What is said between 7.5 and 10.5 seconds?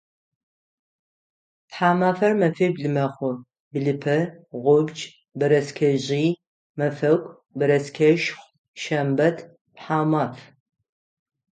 бэрэскэшху, шэмбэт, тхьаумаф.